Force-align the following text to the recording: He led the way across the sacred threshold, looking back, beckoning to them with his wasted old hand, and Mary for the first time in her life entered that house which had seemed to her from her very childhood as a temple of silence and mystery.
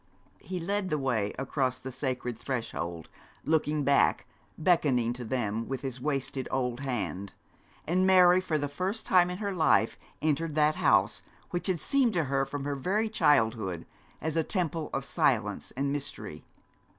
He 0.39 0.59
led 0.59 0.89
the 0.89 0.97
way 0.97 1.31
across 1.37 1.77
the 1.77 1.91
sacred 1.91 2.35
threshold, 2.35 3.07
looking 3.45 3.83
back, 3.83 4.25
beckoning 4.57 5.13
to 5.13 5.23
them 5.23 5.67
with 5.67 5.81
his 5.81 6.01
wasted 6.01 6.47
old 6.49 6.79
hand, 6.79 7.33
and 7.85 8.07
Mary 8.07 8.41
for 8.41 8.57
the 8.57 8.67
first 8.67 9.05
time 9.05 9.29
in 9.29 9.37
her 9.37 9.53
life 9.53 9.99
entered 10.19 10.55
that 10.55 10.77
house 10.77 11.21
which 11.51 11.67
had 11.67 11.79
seemed 11.79 12.13
to 12.13 12.23
her 12.23 12.47
from 12.47 12.63
her 12.63 12.75
very 12.75 13.09
childhood 13.09 13.85
as 14.21 14.35
a 14.35 14.43
temple 14.43 14.89
of 14.91 15.05
silence 15.05 15.69
and 15.77 15.91
mystery. 15.91 16.43